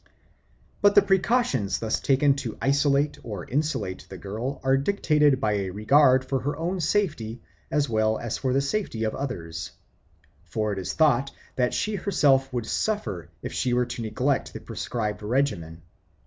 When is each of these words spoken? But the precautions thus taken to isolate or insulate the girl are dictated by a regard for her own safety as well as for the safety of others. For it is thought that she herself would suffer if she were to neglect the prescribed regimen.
But 0.81 0.95
the 0.95 1.03
precautions 1.03 1.77
thus 1.77 1.99
taken 1.99 2.33
to 2.37 2.57
isolate 2.59 3.19
or 3.21 3.47
insulate 3.47 4.07
the 4.09 4.17
girl 4.17 4.59
are 4.63 4.75
dictated 4.75 5.39
by 5.39 5.51
a 5.57 5.69
regard 5.69 6.25
for 6.25 6.39
her 6.39 6.57
own 6.57 6.79
safety 6.79 7.43
as 7.69 7.87
well 7.87 8.17
as 8.17 8.35
for 8.39 8.51
the 8.51 8.61
safety 8.61 9.03
of 9.03 9.13
others. 9.13 9.69
For 10.45 10.73
it 10.73 10.79
is 10.79 10.93
thought 10.93 11.29
that 11.55 11.75
she 11.75 11.97
herself 11.97 12.51
would 12.51 12.65
suffer 12.65 13.29
if 13.43 13.53
she 13.53 13.73
were 13.73 13.85
to 13.85 14.01
neglect 14.01 14.53
the 14.53 14.59
prescribed 14.59 15.21
regimen. 15.21 15.83